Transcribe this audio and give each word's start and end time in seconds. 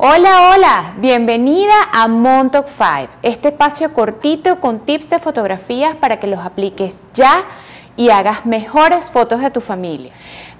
Hola, 0.00 0.52
hola, 0.54 0.94
bienvenida 0.98 1.74
a 1.92 2.06
Montauk 2.06 2.68
5, 2.68 3.14
este 3.22 3.48
espacio 3.48 3.92
cortito 3.92 4.60
con 4.60 4.78
tips 4.78 5.10
de 5.10 5.18
fotografías 5.18 5.96
para 5.96 6.20
que 6.20 6.28
los 6.28 6.38
apliques 6.38 7.00
ya 7.14 7.42
y 7.96 8.10
hagas 8.10 8.46
mejores 8.46 9.10
fotos 9.10 9.40
de 9.40 9.50
tu 9.50 9.60
familia. 9.60 10.12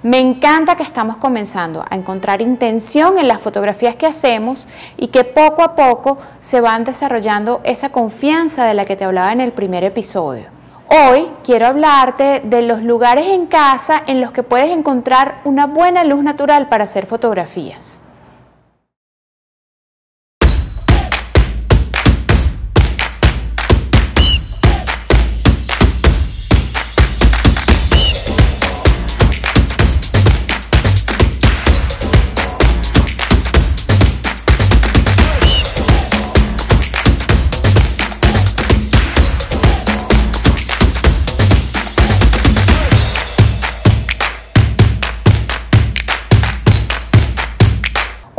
Me 0.03 0.19
encanta 0.19 0.75
que 0.75 0.83
estamos 0.83 1.15
comenzando 1.15 1.85
a 1.89 1.95
encontrar 1.95 2.41
intención 2.41 3.17
en 3.17 3.29
las 3.29 3.39
fotografías 3.39 3.95
que 3.95 4.07
hacemos 4.07 4.67
y 4.97 5.07
que 5.07 5.23
poco 5.23 5.63
a 5.63 5.73
poco 5.73 6.17
se 6.41 6.59
van 6.59 6.83
desarrollando 6.83 7.61
esa 7.63 7.93
confianza 7.93 8.65
de 8.65 8.73
la 8.73 8.83
que 8.83 8.97
te 8.97 9.05
hablaba 9.05 9.31
en 9.31 9.39
el 9.39 9.53
primer 9.53 9.85
episodio. 9.85 10.47
Hoy 10.89 11.29
quiero 11.45 11.67
hablarte 11.67 12.41
de 12.43 12.61
los 12.61 12.83
lugares 12.83 13.27
en 13.27 13.45
casa 13.45 14.03
en 14.05 14.19
los 14.19 14.33
que 14.33 14.43
puedes 14.43 14.69
encontrar 14.69 15.37
una 15.45 15.65
buena 15.65 16.03
luz 16.03 16.23
natural 16.23 16.67
para 16.67 16.83
hacer 16.83 17.05
fotografías. 17.05 17.98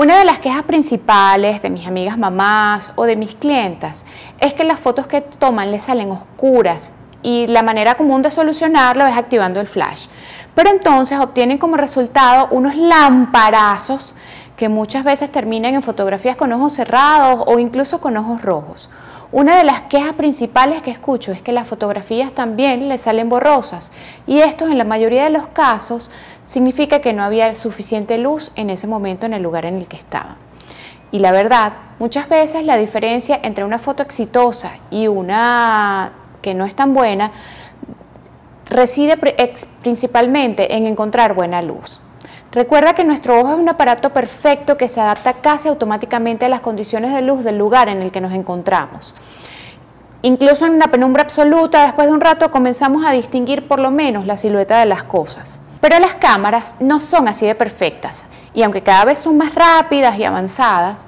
Una 0.00 0.18
de 0.18 0.24
las 0.24 0.38
quejas 0.38 0.62
principales 0.62 1.60
de 1.60 1.68
mis 1.68 1.86
amigas 1.86 2.16
mamás 2.16 2.90
o 2.96 3.04
de 3.04 3.16
mis 3.16 3.34
clientas 3.34 4.06
es 4.38 4.54
que 4.54 4.65
las 4.65 4.80
fotos 4.80 5.06
que 5.06 5.20
toman 5.20 5.70
les 5.70 5.82
salen 5.82 6.10
oscuras 6.10 6.95
y 7.23 7.46
la 7.48 7.62
manera 7.62 7.96
común 7.96 8.23
de 8.23 8.30
solucionarlo 8.30 9.04
es 9.04 9.15
activando 9.15 9.60
el 9.60 9.66
flash. 9.66 10.06
Pero 10.54 10.71
entonces 10.71 11.18
obtienen 11.18 11.59
como 11.59 11.76
resultado 11.76 12.48
unos 12.51 12.76
lamparazos 12.76 14.15
que 14.56 14.71
muchas 14.71 15.04
veces 15.04 15.30
terminan 15.30 15.74
en 15.74 15.82
fotografías 15.82 16.38
con 16.38 16.51
ojos 16.54 16.73
cerrados 16.73 17.45
o 17.46 17.59
incluso 17.59 18.01
con 18.01 18.16
ojos 18.16 18.40
rojos. 18.40 18.88
Una 19.32 19.56
de 19.56 19.62
las 19.62 19.82
quejas 19.82 20.14
principales 20.14 20.82
que 20.82 20.90
escucho 20.90 21.30
es 21.30 21.40
que 21.40 21.52
las 21.52 21.68
fotografías 21.68 22.32
también 22.32 22.88
les 22.88 23.02
salen 23.02 23.28
borrosas 23.28 23.92
y 24.26 24.40
esto 24.40 24.66
en 24.66 24.76
la 24.76 24.82
mayoría 24.82 25.22
de 25.22 25.30
los 25.30 25.46
casos 25.46 26.10
significa 26.45 26.98
que 26.98 27.12
no 27.12 27.22
había 27.22 27.54
suficiente 27.54 28.18
luz 28.18 28.50
en 28.56 28.70
ese 28.70 28.88
momento 28.88 29.26
en 29.26 29.34
el 29.34 29.42
lugar 29.45 29.66
en 29.66 29.76
el 29.76 29.87
que 29.87 29.96
estaban. 29.96 30.34
Y 31.12 31.20
la 31.20 31.30
verdad, 31.30 31.74
muchas 32.00 32.28
veces 32.28 32.64
la 32.64 32.76
diferencia 32.76 33.38
entre 33.40 33.64
una 33.64 33.78
foto 33.78 34.02
exitosa 34.02 34.72
y 34.90 35.06
una 35.06 36.10
que 36.42 36.54
no 36.54 36.65
es 36.65 36.74
tan 36.74 36.92
buena 36.92 37.30
reside 38.66 39.16
principalmente 39.80 40.74
en 40.74 40.88
encontrar 40.88 41.34
buena 41.34 41.62
luz. 41.62 42.00
Recuerda 42.52 42.95
que 42.95 43.04
nuestro 43.04 43.38
ojo 43.38 43.52
es 43.52 43.59
un 43.59 43.68
aparato 43.68 44.10
perfecto 44.10 44.76
que 44.76 44.88
se 44.88 45.01
adapta 45.01 45.34
casi 45.34 45.68
automáticamente 45.68 46.46
a 46.46 46.48
las 46.48 46.60
condiciones 46.60 47.15
de 47.15 47.23
luz 47.23 47.45
del 47.45 47.56
lugar 47.56 47.88
en 47.88 48.02
el 48.02 48.10
que 48.10 48.20
nos 48.20 48.32
encontramos. 48.32 49.15
Incluso 50.23 50.66
en 50.66 50.74
una 50.74 50.88
penumbra 50.88 51.23
absoluta, 51.23 51.84
después 51.84 52.09
de 52.09 52.12
un 52.12 52.21
rato 52.21 52.51
comenzamos 52.51 53.06
a 53.06 53.12
distinguir 53.12 53.68
por 53.68 53.78
lo 53.78 53.93
menos 53.93 54.26
la 54.26 54.37
silueta 54.37 54.80
de 54.80 54.87
las 54.87 55.04
cosas. 55.04 55.60
Pero 55.80 56.01
las 56.01 56.15
cámaras 56.15 56.74
no 56.80 56.98
son 56.98 57.28
así 57.28 57.46
de 57.46 57.54
perfectas 57.54 58.26
y 58.52 58.65
aunque 58.65 58.82
cada 58.82 59.04
vez 59.04 59.21
son 59.21 59.37
más 59.37 59.54
rápidas 59.54 60.18
y 60.18 60.24
avanzadas, 60.24 61.06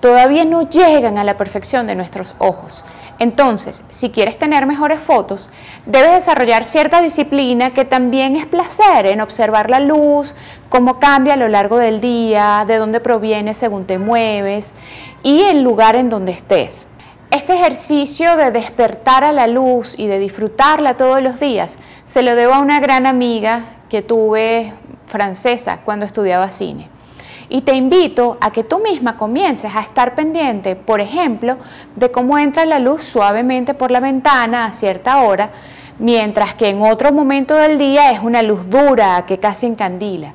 todavía 0.00 0.44
no 0.44 0.68
llegan 0.68 1.18
a 1.18 1.24
la 1.24 1.36
perfección 1.36 1.86
de 1.86 1.94
nuestros 1.94 2.34
ojos. 2.38 2.84
Entonces, 3.18 3.84
si 3.90 4.10
quieres 4.10 4.38
tener 4.38 4.66
mejores 4.66 5.00
fotos, 5.00 5.50
debes 5.86 6.12
desarrollar 6.12 6.64
cierta 6.64 7.00
disciplina 7.00 7.72
que 7.72 7.84
también 7.84 8.36
es 8.36 8.46
placer 8.46 9.06
en 9.06 9.20
observar 9.20 9.70
la 9.70 9.80
luz, 9.80 10.34
cómo 10.68 10.98
cambia 10.98 11.34
a 11.34 11.36
lo 11.36 11.48
largo 11.48 11.78
del 11.78 12.00
día, 12.00 12.64
de 12.66 12.76
dónde 12.76 13.00
proviene 13.00 13.54
según 13.54 13.84
te 13.84 13.98
mueves 13.98 14.72
y 15.22 15.42
el 15.42 15.62
lugar 15.62 15.94
en 15.96 16.10
donde 16.10 16.32
estés. 16.32 16.86
Este 17.30 17.54
ejercicio 17.54 18.36
de 18.36 18.50
despertar 18.50 19.24
a 19.24 19.32
la 19.32 19.46
luz 19.46 19.98
y 19.98 20.06
de 20.06 20.18
disfrutarla 20.18 20.96
todos 20.96 21.22
los 21.22 21.40
días 21.40 21.78
se 22.06 22.22
lo 22.22 22.36
debo 22.36 22.54
a 22.54 22.60
una 22.60 22.80
gran 22.80 23.06
amiga 23.06 23.64
que 23.88 24.02
tuve 24.02 24.72
francesa 25.06 25.80
cuando 25.84 26.06
estudiaba 26.06 26.50
cine. 26.50 26.93
Y 27.48 27.60
te 27.62 27.74
invito 27.74 28.38
a 28.40 28.50
que 28.50 28.64
tú 28.64 28.78
misma 28.78 29.16
comiences 29.16 29.74
a 29.74 29.80
estar 29.80 30.14
pendiente, 30.14 30.76
por 30.76 31.00
ejemplo, 31.00 31.56
de 31.94 32.10
cómo 32.10 32.38
entra 32.38 32.64
la 32.64 32.78
luz 32.78 33.04
suavemente 33.04 33.74
por 33.74 33.90
la 33.90 34.00
ventana 34.00 34.66
a 34.66 34.72
cierta 34.72 35.22
hora, 35.22 35.50
mientras 35.98 36.54
que 36.54 36.68
en 36.68 36.82
otro 36.82 37.12
momento 37.12 37.54
del 37.56 37.78
día 37.78 38.10
es 38.10 38.20
una 38.20 38.42
luz 38.42 38.68
dura 38.68 39.24
que 39.26 39.38
casi 39.38 39.66
encandila. 39.66 40.32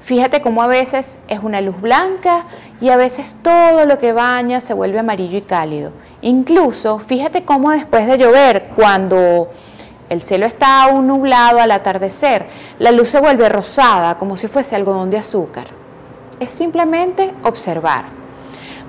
Fíjate 0.00 0.40
cómo 0.40 0.62
a 0.62 0.66
veces 0.66 1.18
es 1.28 1.40
una 1.40 1.60
luz 1.60 1.80
blanca 1.80 2.44
y 2.80 2.88
a 2.88 2.96
veces 2.96 3.36
todo 3.42 3.84
lo 3.84 3.98
que 3.98 4.12
baña 4.12 4.60
se 4.60 4.72
vuelve 4.72 4.98
amarillo 4.98 5.36
y 5.36 5.42
cálido. 5.42 5.92
Incluso 6.22 6.98
fíjate 6.98 7.44
cómo 7.44 7.70
después 7.70 8.06
de 8.06 8.18
llover, 8.18 8.70
cuando 8.74 9.48
el 10.08 10.22
cielo 10.22 10.46
está 10.46 10.84
aún 10.84 11.06
nublado 11.06 11.60
al 11.60 11.70
atardecer, 11.70 12.46
la 12.78 12.90
luz 12.90 13.10
se 13.10 13.20
vuelve 13.20 13.48
rosada 13.48 14.16
como 14.16 14.36
si 14.36 14.48
fuese 14.48 14.74
algodón 14.74 15.10
de 15.10 15.18
azúcar 15.18 15.77
es 16.40 16.50
simplemente 16.50 17.32
observar. 17.42 18.18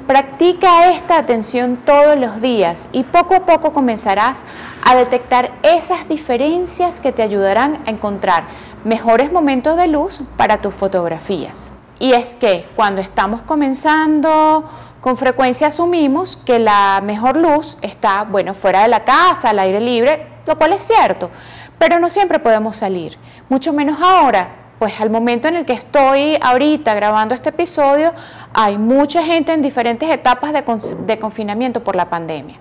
Practica 0.07 0.91
esta 0.91 1.17
atención 1.17 1.77
todos 1.85 2.17
los 2.17 2.41
días 2.41 2.89
y 2.91 3.03
poco 3.03 3.35
a 3.35 3.45
poco 3.45 3.73
comenzarás 3.73 4.43
a 4.83 4.95
detectar 4.95 5.51
esas 5.61 6.09
diferencias 6.09 6.99
que 6.99 7.11
te 7.11 7.21
ayudarán 7.21 7.83
a 7.85 7.91
encontrar 7.91 8.45
mejores 8.83 9.31
momentos 9.31 9.77
de 9.77 9.87
luz 9.87 10.21
para 10.35 10.57
tus 10.57 10.73
fotografías. 10.73 11.71
Y 11.99 12.13
es 12.13 12.35
que 12.35 12.67
cuando 12.75 13.01
estamos 13.01 13.41
comenzando, 13.43 14.67
con 14.99 15.15
frecuencia 15.15 15.67
asumimos 15.67 16.37
que 16.37 16.57
la 16.57 17.01
mejor 17.03 17.37
luz 17.37 17.77
está, 17.81 18.23
bueno, 18.23 18.53
fuera 18.53 18.81
de 18.81 18.87
la 18.87 19.03
casa, 19.03 19.49
al 19.49 19.59
aire 19.59 19.79
libre, 19.79 20.27
lo 20.47 20.57
cual 20.57 20.73
es 20.73 20.83
cierto, 20.83 21.29
pero 21.77 21.99
no 21.99 22.09
siempre 22.09 22.39
podemos 22.39 22.77
salir, 22.77 23.17
mucho 23.47 23.73
menos 23.73 23.99
ahora 24.01 24.68
pues 24.79 24.99
al 25.01 25.09
momento 25.09 25.49
en 25.49 25.57
el 25.57 25.65
que 25.65 25.73
estoy 25.73 26.37
ahorita 26.41 26.93
grabando 26.93 27.35
este 27.35 27.49
episodio, 27.49 28.13
hay 28.53 28.77
mucha 28.77 29.23
gente 29.23 29.51
en 29.51 29.61
diferentes 29.61 30.09
etapas 30.09 30.53
de, 30.53 31.19
confinamiento 31.19 31.83
por 31.83 31.97
la 31.97 32.09
pandemia. 32.09 32.55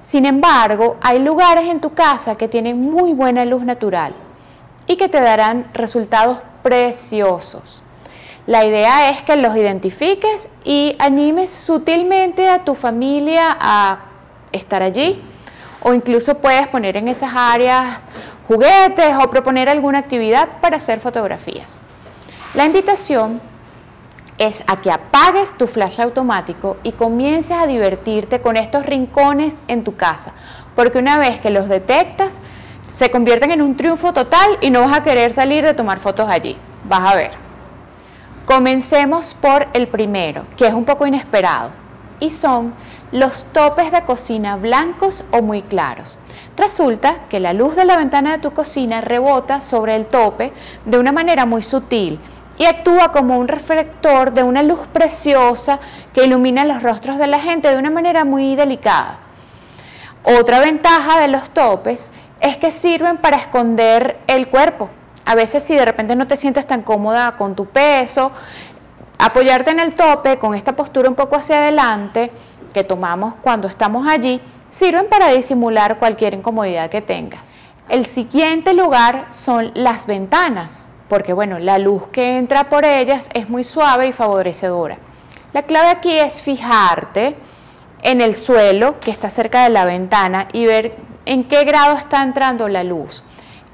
Sin 0.00 0.24
embargo, 0.24 0.96
hay 1.02 1.18
lugares 1.18 1.68
en 1.68 1.82
tu 1.82 1.92
casa 1.92 2.36
que 2.36 2.48
tienen 2.48 2.80
muy 2.80 3.12
buena 3.12 3.44
luz 3.44 3.62
natural 3.62 4.14
y 4.86 4.96
que 4.96 5.10
te 5.10 5.20
darán 5.20 5.68
resultados 5.74 6.38
preciosos. 6.62 7.84
La 8.46 8.64
idea 8.64 9.10
es 9.10 9.22
que 9.22 9.36
los 9.36 9.54
identifiques 9.54 10.48
y 10.64 10.96
animes 10.98 11.50
sutilmente 11.50 12.48
a 12.48 12.64
tu 12.64 12.74
familia 12.74 13.54
a 13.60 13.98
estar 14.50 14.82
allí 14.82 15.22
o 15.82 15.92
incluso 15.92 16.38
puedes 16.38 16.66
poner 16.68 16.96
en 16.96 17.08
esas 17.08 17.32
áreas 17.34 17.98
juguetes 18.48 19.14
o 19.22 19.30
proponer 19.30 19.68
alguna 19.68 19.98
actividad 19.98 20.48
para 20.60 20.78
hacer 20.78 21.00
fotografías. 21.00 21.80
La 22.54 22.64
invitación 22.64 23.40
es 24.38 24.64
a 24.66 24.76
que 24.76 24.90
apagues 24.90 25.56
tu 25.58 25.66
flash 25.66 26.00
automático 26.00 26.78
y 26.82 26.92
comiences 26.92 27.56
a 27.56 27.66
divertirte 27.66 28.40
con 28.40 28.56
estos 28.56 28.86
rincones 28.86 29.54
en 29.68 29.84
tu 29.84 29.96
casa, 29.96 30.32
porque 30.74 30.98
una 30.98 31.18
vez 31.18 31.40
que 31.40 31.50
los 31.50 31.68
detectas, 31.68 32.40
se 32.90 33.10
convierten 33.10 33.50
en 33.50 33.62
un 33.62 33.76
triunfo 33.76 34.12
total 34.12 34.58
y 34.60 34.70
no 34.70 34.80
vas 34.80 34.96
a 34.96 35.02
querer 35.02 35.34
salir 35.34 35.62
de 35.62 35.74
tomar 35.74 35.98
fotos 35.98 36.26
allí. 36.28 36.56
Vas 36.84 37.12
a 37.12 37.16
ver. 37.16 37.30
Comencemos 38.46 39.34
por 39.34 39.68
el 39.74 39.88
primero, 39.88 40.44
que 40.56 40.66
es 40.66 40.72
un 40.72 40.86
poco 40.86 41.06
inesperado, 41.06 41.70
y 42.18 42.30
son 42.30 42.72
los 43.12 43.44
topes 43.52 43.92
de 43.92 44.02
cocina 44.02 44.56
blancos 44.56 45.24
o 45.32 45.42
muy 45.42 45.62
claros. 45.62 46.16
Resulta 46.58 47.20
que 47.28 47.38
la 47.38 47.52
luz 47.52 47.76
de 47.76 47.84
la 47.84 47.96
ventana 47.96 48.32
de 48.32 48.38
tu 48.38 48.50
cocina 48.50 49.00
rebota 49.00 49.60
sobre 49.60 49.94
el 49.94 50.06
tope 50.06 50.52
de 50.84 50.98
una 50.98 51.12
manera 51.12 51.46
muy 51.46 51.62
sutil 51.62 52.18
y 52.58 52.64
actúa 52.64 53.12
como 53.12 53.38
un 53.38 53.46
reflector 53.46 54.32
de 54.32 54.42
una 54.42 54.64
luz 54.64 54.80
preciosa 54.92 55.78
que 56.12 56.24
ilumina 56.24 56.64
los 56.64 56.82
rostros 56.82 57.16
de 57.16 57.28
la 57.28 57.38
gente 57.38 57.70
de 57.70 57.78
una 57.78 57.90
manera 57.90 58.24
muy 58.24 58.56
delicada. 58.56 59.20
Otra 60.24 60.58
ventaja 60.58 61.20
de 61.20 61.28
los 61.28 61.48
topes 61.50 62.10
es 62.40 62.56
que 62.56 62.72
sirven 62.72 63.18
para 63.18 63.36
esconder 63.36 64.18
el 64.26 64.48
cuerpo. 64.48 64.90
A 65.26 65.36
veces 65.36 65.62
si 65.62 65.76
de 65.76 65.84
repente 65.84 66.16
no 66.16 66.26
te 66.26 66.36
sientes 66.36 66.66
tan 66.66 66.82
cómoda 66.82 67.36
con 67.36 67.54
tu 67.54 67.66
peso, 67.66 68.32
apoyarte 69.16 69.70
en 69.70 69.78
el 69.78 69.94
tope 69.94 70.40
con 70.40 70.56
esta 70.56 70.74
postura 70.74 71.08
un 71.08 71.14
poco 71.14 71.36
hacia 71.36 71.58
adelante 71.58 72.32
que 72.74 72.82
tomamos 72.82 73.36
cuando 73.36 73.68
estamos 73.68 74.08
allí 74.08 74.40
sirven 74.70 75.08
para 75.08 75.28
disimular 75.30 75.98
cualquier 75.98 76.34
incomodidad 76.34 76.90
que 76.90 77.02
tengas. 77.02 77.58
El 77.88 78.06
siguiente 78.06 78.74
lugar 78.74 79.26
son 79.30 79.70
las 79.74 80.06
ventanas, 80.06 80.86
porque 81.08 81.32
bueno, 81.32 81.58
la 81.58 81.78
luz 81.78 82.08
que 82.08 82.36
entra 82.36 82.68
por 82.68 82.84
ellas 82.84 83.30
es 83.32 83.48
muy 83.48 83.64
suave 83.64 84.08
y 84.08 84.12
favorecedora. 84.12 84.98
La 85.54 85.62
clave 85.62 85.88
aquí 85.88 86.18
es 86.18 86.42
fijarte 86.42 87.36
en 88.02 88.20
el 88.20 88.36
suelo 88.36 89.00
que 89.00 89.10
está 89.10 89.30
cerca 89.30 89.64
de 89.64 89.70
la 89.70 89.86
ventana 89.86 90.48
y 90.52 90.66
ver 90.66 90.96
en 91.24 91.44
qué 91.44 91.64
grado 91.64 91.96
está 91.96 92.22
entrando 92.22 92.68
la 92.68 92.84
luz, 92.84 93.24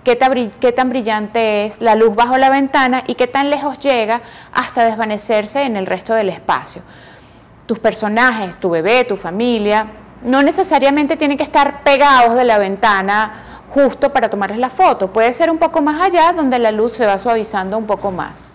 qué 0.05 0.17
tan, 0.17 0.91
brillante 0.91 1.67
es 1.67 1.81
la 1.81 1.95
luz 1.95 2.15
bajo 2.15 2.37
la 2.37 2.51
ventana 2.51 3.03
y 3.07 3.15
qué 3.15 3.27
tan 3.27 3.51
lejos 3.51 3.79
llega 3.79 4.21
hasta 4.53 4.85
desvanecerse 4.85 5.63
en 5.63 5.77
el 5.77 5.87
resto 5.87 6.15
del 6.15 6.29
espacio. 6.29 6.83
Tus 7.67 7.79
personajes, 7.79 8.59
tu 8.59 8.71
bebé, 8.71 9.05
tu 9.05 9.17
familia, 9.17 9.89
no 10.25 10.43
necesariamente 10.43 11.17
tienen 11.17 11.37
que 11.37 11.45
estar 11.45 11.83
pegados 11.83 12.35
de 12.35 12.45
la 12.45 12.59
ventana 12.59 13.61
justo 13.71 14.13
para 14.13 14.31
tomarles 14.31 14.59
la 14.59 14.71
foto. 14.71 15.13
Puede 15.13 15.33
ser 15.33 15.51
un 15.51 15.59
poco 15.59 15.83
más 15.83 16.01
allá 16.01 16.33
donde 16.33 16.59
la 16.59 16.71
luz 16.71 16.93
se 16.93 17.07
va 17.07 17.19
suavizando 17.19 17.77
un 17.77 17.87
poco 17.87 18.11
más. 18.11 18.47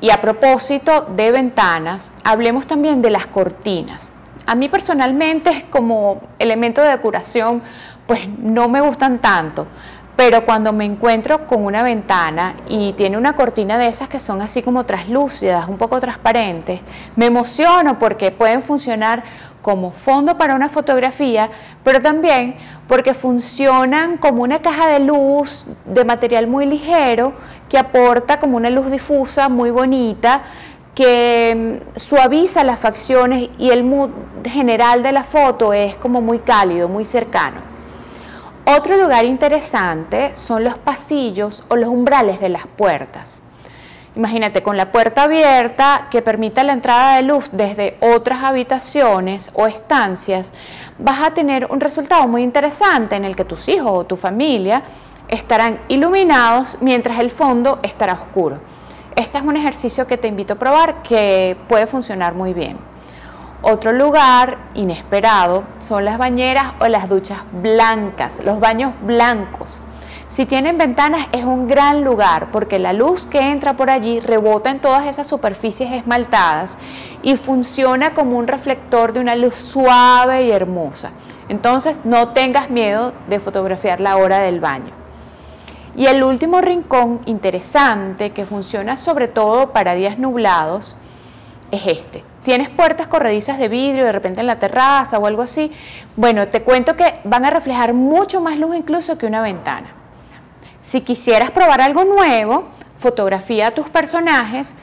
Y 0.00 0.10
a 0.10 0.20
propósito 0.20 1.06
de 1.16 1.30
ventanas, 1.30 2.12
hablemos 2.22 2.66
también 2.66 3.00
de 3.00 3.10
las 3.10 3.26
cortinas. 3.26 4.12
A 4.44 4.54
mí 4.54 4.68
personalmente 4.68 5.66
como 5.70 6.20
elemento 6.38 6.82
de 6.82 6.90
decoración, 6.90 7.62
pues 8.06 8.28
no 8.38 8.68
me 8.68 8.80
gustan 8.80 9.18
tanto, 9.18 9.66
pero 10.16 10.46
cuando 10.46 10.72
me 10.72 10.86
encuentro 10.86 11.46
con 11.46 11.64
una 11.64 11.82
ventana 11.82 12.54
y 12.66 12.94
tiene 12.94 13.18
una 13.18 13.34
cortina 13.34 13.76
de 13.76 13.88
esas 13.88 14.08
que 14.08 14.18
son 14.18 14.40
así 14.40 14.62
como 14.62 14.84
traslúcidas, 14.84 15.68
un 15.68 15.76
poco 15.76 16.00
transparentes, 16.00 16.80
me 17.16 17.26
emociono 17.26 17.98
porque 17.98 18.30
pueden 18.30 18.62
funcionar 18.62 19.22
como 19.60 19.90
fondo 19.90 20.38
para 20.38 20.54
una 20.54 20.68
fotografía, 20.68 21.50
pero 21.84 22.00
también 22.00 22.56
porque 22.88 23.14
funcionan 23.14 24.16
como 24.16 24.42
una 24.42 24.62
caja 24.62 24.88
de 24.88 25.00
luz 25.00 25.66
de 25.84 26.04
material 26.04 26.46
muy 26.46 26.64
ligero 26.64 27.34
que 27.68 27.76
aporta 27.76 28.40
como 28.40 28.56
una 28.56 28.70
luz 28.70 28.90
difusa 28.90 29.48
muy 29.48 29.70
bonita 29.70 30.44
que 30.94 31.82
mm, 31.94 31.98
suaviza 31.98 32.64
las 32.64 32.78
facciones 32.78 33.50
y 33.58 33.70
el 33.70 33.84
mood 33.84 34.10
general 34.44 35.02
de 35.02 35.12
la 35.12 35.24
foto 35.24 35.72
es 35.72 35.94
como 35.96 36.20
muy 36.20 36.38
cálido, 36.38 36.88
muy 36.88 37.04
cercano. 37.04 37.75
Otro 38.68 38.96
lugar 38.96 39.24
interesante 39.24 40.32
son 40.34 40.64
los 40.64 40.76
pasillos 40.76 41.62
o 41.68 41.76
los 41.76 41.88
umbrales 41.88 42.40
de 42.40 42.48
las 42.48 42.66
puertas. 42.66 43.40
Imagínate, 44.16 44.64
con 44.64 44.76
la 44.76 44.90
puerta 44.90 45.22
abierta 45.22 46.08
que 46.10 46.20
permita 46.20 46.64
la 46.64 46.72
entrada 46.72 47.14
de 47.14 47.22
luz 47.22 47.50
desde 47.52 47.96
otras 48.00 48.42
habitaciones 48.42 49.52
o 49.54 49.68
estancias, 49.68 50.52
vas 50.98 51.22
a 51.22 51.30
tener 51.30 51.68
un 51.70 51.78
resultado 51.78 52.26
muy 52.26 52.42
interesante 52.42 53.14
en 53.14 53.24
el 53.24 53.36
que 53.36 53.44
tus 53.44 53.68
hijos 53.68 53.92
o 53.92 54.04
tu 54.04 54.16
familia 54.16 54.82
estarán 55.28 55.78
iluminados 55.86 56.76
mientras 56.80 57.20
el 57.20 57.30
fondo 57.30 57.78
estará 57.84 58.14
oscuro. 58.14 58.58
Este 59.14 59.38
es 59.38 59.44
un 59.44 59.56
ejercicio 59.56 60.08
que 60.08 60.16
te 60.16 60.26
invito 60.26 60.54
a 60.54 60.58
probar 60.58 61.02
que 61.02 61.56
puede 61.68 61.86
funcionar 61.86 62.34
muy 62.34 62.52
bien. 62.52 62.95
Otro 63.62 63.92
lugar 63.92 64.58
inesperado 64.74 65.64
son 65.80 66.04
las 66.04 66.18
bañeras 66.18 66.74
o 66.78 66.88
las 66.88 67.08
duchas 67.08 67.38
blancas, 67.52 68.40
los 68.44 68.60
baños 68.60 68.92
blancos. 69.02 69.80
Si 70.28 70.44
tienen 70.44 70.76
ventanas 70.76 71.28
es 71.32 71.44
un 71.44 71.66
gran 71.66 72.04
lugar 72.04 72.48
porque 72.52 72.78
la 72.78 72.92
luz 72.92 73.26
que 73.26 73.40
entra 73.40 73.74
por 73.74 73.90
allí 73.90 74.20
rebota 74.20 74.70
en 74.70 74.80
todas 74.80 75.06
esas 75.06 75.26
superficies 75.26 75.92
esmaltadas 75.92 76.78
y 77.22 77.36
funciona 77.36 78.12
como 78.12 78.36
un 78.36 78.46
reflector 78.46 79.12
de 79.12 79.20
una 79.20 79.34
luz 79.34 79.54
suave 79.54 80.44
y 80.44 80.50
hermosa. 80.50 81.10
Entonces 81.48 82.00
no 82.04 82.28
tengas 82.28 82.70
miedo 82.70 83.14
de 83.28 83.40
fotografiar 83.40 84.00
la 84.00 84.16
hora 84.16 84.40
del 84.40 84.60
baño. 84.60 84.92
Y 85.96 86.06
el 86.06 86.22
último 86.22 86.60
rincón 86.60 87.20
interesante 87.24 88.32
que 88.32 88.44
funciona 88.44 88.98
sobre 88.98 89.28
todo 89.28 89.72
para 89.72 89.94
días 89.94 90.18
nublados 90.18 90.96
es 91.70 91.86
este. 91.86 92.35
Tienes 92.46 92.68
puertas 92.68 93.08
corredizas 93.08 93.58
de 93.58 93.66
vidrio 93.66 94.04
de 94.04 94.12
repente 94.12 94.40
en 94.40 94.46
la 94.46 94.60
terraza 94.60 95.18
o 95.18 95.26
algo 95.26 95.42
así. 95.42 95.72
Bueno, 96.14 96.46
te 96.46 96.62
cuento 96.62 96.94
que 96.94 97.18
van 97.24 97.44
a 97.44 97.50
reflejar 97.50 97.92
mucho 97.92 98.40
más 98.40 98.56
luz 98.56 98.76
incluso 98.76 99.18
que 99.18 99.26
una 99.26 99.42
ventana. 99.42 99.88
Si 100.80 101.00
quisieras 101.00 101.50
probar 101.50 101.80
algo 101.80 102.04
nuevo, 102.04 102.68
fotografía 103.00 103.66
a 103.66 103.70
tus 103.72 103.88
personajes 103.88 104.74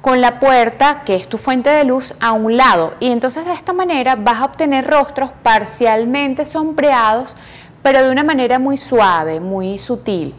con 0.00 0.20
la 0.20 0.38
puerta, 0.38 1.02
que 1.04 1.16
es 1.16 1.28
tu 1.28 1.38
fuente 1.38 1.70
de 1.70 1.82
luz, 1.82 2.14
a 2.20 2.30
un 2.30 2.56
lado. 2.56 2.94
Y 3.00 3.10
entonces 3.10 3.46
de 3.46 3.52
esta 3.52 3.72
manera 3.72 4.14
vas 4.14 4.36
a 4.36 4.44
obtener 4.44 4.86
rostros 4.86 5.30
parcialmente 5.42 6.44
sombreados, 6.44 7.34
pero 7.82 8.04
de 8.04 8.12
una 8.12 8.22
manera 8.22 8.60
muy 8.60 8.76
suave, 8.76 9.40
muy 9.40 9.76
sutil. 9.76 10.36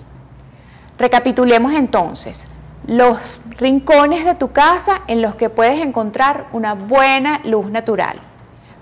Recapitulemos 0.98 1.74
entonces 1.74 2.48
los 2.86 3.40
rincones 3.58 4.26
de 4.26 4.36
tu 4.36 4.52
casa 4.52 5.02
en 5.08 5.22
los 5.22 5.36
que 5.36 5.50
puedes 5.50 5.80
encontrar 5.80 6.48
una 6.52 6.74
buena 6.74 7.40
luz 7.46 7.70
natural. 7.70 8.20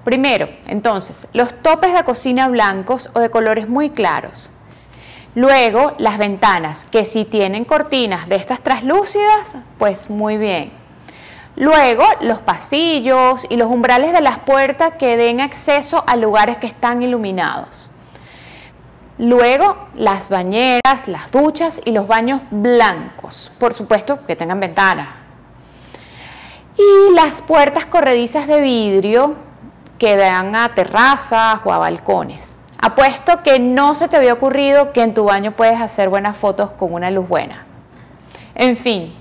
Primero, 0.03 0.49
entonces, 0.67 1.27
los 1.33 1.53
topes 1.61 1.93
de 1.93 2.03
cocina 2.03 2.47
blancos 2.47 3.11
o 3.13 3.19
de 3.19 3.29
colores 3.29 3.69
muy 3.69 3.91
claros. 3.91 4.49
Luego, 5.35 5.93
las 5.99 6.17
ventanas, 6.17 6.85
que 6.91 7.05
si 7.05 7.23
tienen 7.23 7.63
cortinas 7.63 8.27
de 8.27 8.35
estas 8.35 8.61
translúcidas, 8.61 9.55
pues 9.77 10.09
muy 10.09 10.37
bien. 10.37 10.71
Luego, 11.55 12.03
los 12.21 12.39
pasillos 12.39 13.45
y 13.49 13.57
los 13.57 13.69
umbrales 13.69 14.13
de 14.13 14.21
las 14.21 14.39
puertas 14.39 14.93
que 14.97 15.17
den 15.17 15.39
acceso 15.39 16.03
a 16.07 16.15
lugares 16.15 16.57
que 16.57 16.65
están 16.65 17.03
iluminados. 17.03 17.90
Luego, 19.21 19.77
las 19.93 20.29
bañeras, 20.29 21.07
las 21.07 21.29
duchas 21.31 21.79
y 21.85 21.91
los 21.91 22.07
baños 22.07 22.41
blancos, 22.49 23.51
por 23.59 23.75
supuesto 23.75 24.25
que 24.25 24.35
tengan 24.35 24.59
ventanas. 24.59 25.09
Y 26.75 27.13
las 27.13 27.43
puertas 27.43 27.85
corredizas 27.85 28.47
de 28.47 28.61
vidrio 28.61 29.35
que 29.99 30.15
dan 30.15 30.55
a 30.55 30.73
terrazas 30.73 31.59
o 31.63 31.71
a 31.71 31.77
balcones. 31.77 32.55
Apuesto 32.79 33.43
que 33.43 33.59
no 33.59 33.93
se 33.93 34.07
te 34.07 34.17
había 34.17 34.33
ocurrido 34.33 34.91
que 34.91 35.03
en 35.03 35.13
tu 35.13 35.25
baño 35.25 35.51
puedes 35.51 35.79
hacer 35.79 36.09
buenas 36.09 36.35
fotos 36.35 36.71
con 36.71 36.91
una 36.91 37.11
luz 37.11 37.27
buena. 37.27 37.67
En 38.55 38.75
fin, 38.75 39.13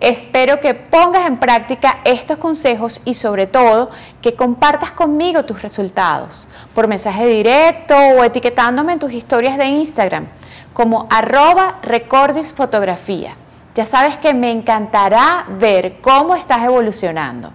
espero 0.00 0.60
que 0.60 0.74
pongas 0.74 1.26
en 1.26 1.38
práctica 1.38 1.98
estos 2.04 2.38
consejos 2.38 3.00
y 3.04 3.14
sobre 3.14 3.46
todo 3.46 3.90
que 4.20 4.34
compartas 4.34 4.90
conmigo 4.90 5.44
tus 5.44 5.62
resultados 5.62 6.48
por 6.74 6.88
mensaje 6.88 7.26
directo 7.26 7.94
o 7.96 8.24
etiquetándome 8.24 8.92
en 8.94 8.98
tus 8.98 9.12
historias 9.12 9.56
de 9.56 9.66
Instagram 9.66 10.26
como 10.72 11.06
arroba 11.10 11.78
recordisfotografía. 11.82 13.34
Ya 13.74 13.86
sabes 13.86 14.18
que 14.18 14.34
me 14.34 14.50
encantará 14.50 15.46
ver 15.58 16.00
cómo 16.02 16.34
estás 16.34 16.62
evolucionando. 16.64 17.50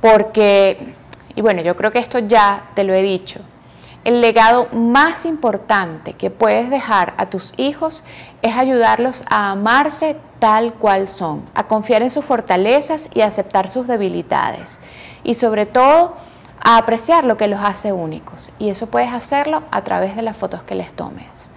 Porque, 0.00 0.94
y 1.34 1.42
bueno, 1.42 1.60
yo 1.60 1.76
creo 1.76 1.90
que 1.90 1.98
esto 1.98 2.18
ya 2.20 2.70
te 2.74 2.84
lo 2.84 2.94
he 2.94 3.02
dicho, 3.02 3.40
el 4.04 4.20
legado 4.20 4.68
más 4.72 5.26
importante 5.26 6.14
que 6.14 6.30
puedes 6.30 6.70
dejar 6.70 7.14
a 7.18 7.26
tus 7.26 7.52
hijos 7.58 8.02
es 8.40 8.56
ayudarlos 8.56 9.24
a 9.28 9.50
amarse 9.50 10.16
tal 10.38 10.72
cual 10.72 11.08
son, 11.08 11.42
a 11.54 11.64
confiar 11.64 12.02
en 12.02 12.10
sus 12.10 12.24
fortalezas 12.24 13.10
y 13.14 13.20
aceptar 13.20 13.68
sus 13.68 13.86
debilidades. 13.86 14.78
Y 15.22 15.34
sobre 15.34 15.66
todo, 15.66 16.16
a 16.62 16.78
apreciar 16.78 17.24
lo 17.24 17.36
que 17.36 17.46
los 17.46 17.60
hace 17.60 17.92
únicos. 17.92 18.50
Y 18.58 18.70
eso 18.70 18.86
puedes 18.86 19.12
hacerlo 19.12 19.62
a 19.70 19.82
través 19.84 20.16
de 20.16 20.22
las 20.22 20.36
fotos 20.36 20.62
que 20.62 20.74
les 20.74 20.92
tomes. 20.92 21.50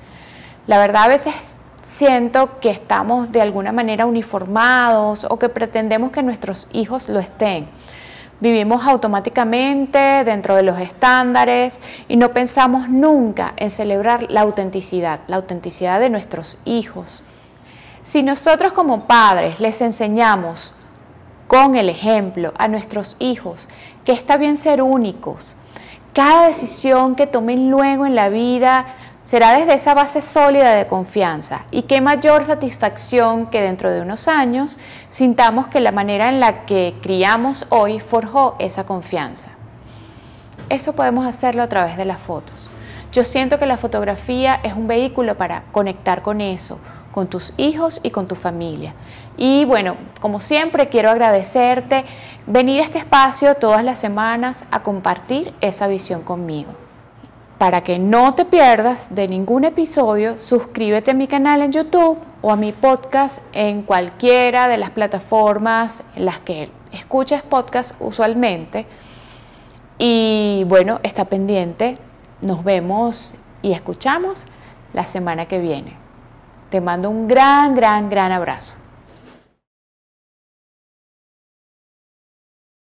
La 0.68 0.78
verdad, 0.80 1.04
a 1.04 1.08
veces 1.08 1.34
siento 1.82 2.60
que 2.60 2.70
estamos 2.70 3.32
de 3.32 3.42
alguna 3.42 3.72
manera 3.72 4.06
uniformados 4.06 5.26
o 5.30 5.40
que 5.40 5.50
pretendemos 5.50 6.12
que 6.12 6.24
nuestros 6.24 6.68
hijos 6.72 7.08
lo 7.08 7.20
estén 7.20 7.70
Vivimos 8.40 8.86
automáticamente 8.86 10.24
dentro 10.26 10.56
de 10.56 10.64
los 10.64 10.80
estándares 10.80 11.80
y 12.08 12.18
no 12.18 12.34
pensamos 12.34 12.90
nunca 12.90 13.54
en 13.58 13.72
celebrar 13.72 14.30
la 14.30 14.42
autenticidad, 14.42 15.22
la 15.28 15.38
autenticidad 15.38 16.00
de 16.00 16.10
nuestros 16.10 16.58
hijos. 16.66 17.22
Si 18.04 18.22
nosotros 18.22 18.74
como 18.74 19.08
padres 19.08 19.60
les 19.60 19.80
enseñamos 19.82 20.74
con 21.48 21.76
el 21.76 21.88
ejemplo 21.88 22.54
a 22.58 22.68
nuestros 22.68 23.16
hijos 23.20 23.70
que 24.04 24.12
está 24.12 24.38
bien 24.38 24.58
ser 24.58 24.82
únicos, 24.82 25.56
cada 26.14 26.48
decisión 26.48 27.16
que 27.16 27.28
tomen 27.28 27.72
luego 27.72 28.06
en 28.06 28.16
la 28.16 28.30
vida 28.30 28.86
será 29.24 29.58
desde 29.58 29.74
esa 29.74 29.94
base 29.94 30.22
sólida 30.22 30.76
de 30.76 30.86
confianza 30.86 31.62
y 31.72 31.84
qué 31.84 32.02
mayor 32.02 32.46
satisfacción 32.46 33.48
que 33.48 33.62
dentro 33.62 33.92
de 33.92 34.02
unos 34.02 34.28
años 34.28 34.78
sintamos 35.10 35.68
que 35.68 35.80
la 35.80 35.92
manera 35.92 36.30
en 36.30 36.40
la 36.40 36.66
que 36.66 36.96
criamos 37.02 37.66
hoy 37.70 38.00
forjó 38.00 38.56
esa 38.60 38.86
confianza. 38.86 39.50
Eso 40.70 40.94
podemos 40.94 41.26
hacerlo 41.26 41.64
a 41.64 41.70
través 41.70 41.98
de 41.98 42.06
las 42.06 42.20
fotos. 42.20 42.70
Yo 43.12 43.24
siento 43.24 43.60
que 43.60 43.66
la 43.66 43.78
fotografía 43.78 44.60
es 44.64 44.74
un 44.74 44.88
vehículo 44.88 45.38
para 45.38 45.64
conectar 45.72 46.22
con 46.22 46.42
eso, 46.42 46.80
con 47.12 47.28
tus 47.28 47.54
hijos 47.58 48.00
y 48.04 48.12
con 48.12 48.28
tu 48.28 48.36
familia. 48.36 48.94
Y 49.38 49.66
bueno, 49.66 49.96
como 50.20 50.42
siempre 50.42 50.90
quiero 50.90 51.12
agradecerte 51.12 52.06
venir 52.48 52.82
a 52.82 52.86
este 52.86 52.98
espacio 52.98 53.56
todas 53.56 53.84
las 53.84 54.00
semanas 54.00 54.66
a 54.72 54.84
compartir 54.84 55.54
esa 55.62 55.88
visión 55.88 56.24
conmigo. 56.24 56.83
Para 57.64 57.82
que 57.82 57.98
no 57.98 58.34
te 58.34 58.44
pierdas 58.44 59.16
de 59.16 59.26
ningún 59.26 59.64
episodio, 59.64 60.38
suscríbete 60.38 61.12
a 61.12 61.14
mi 61.14 61.28
canal 61.28 61.62
en 61.62 61.72
YouTube 61.72 62.18
o 62.42 62.52
a 62.52 62.58
mi 62.58 62.74
podcast 62.74 63.42
en 63.54 63.84
cualquiera 63.84 64.68
de 64.68 64.78
las 64.78 64.90
plataformas 64.90 66.04
en 66.18 66.26
las 66.26 66.40
que 66.40 66.70
escuches 66.92 67.42
podcast 67.42 67.96
usualmente. 68.02 68.86
Y 69.98 70.66
bueno, 70.68 71.00
está 71.04 71.24
pendiente. 71.24 71.98
Nos 72.42 72.66
vemos 72.66 73.34
y 73.62 73.72
escuchamos 73.72 74.44
la 74.92 75.06
semana 75.06 75.46
que 75.46 75.60
viene. 75.60 75.96
Te 76.70 76.82
mando 76.82 77.10
un 77.10 77.30
gran, 77.30 77.76
gran, 77.76 78.10
gran 78.10 78.34
abrazo. 78.34 78.74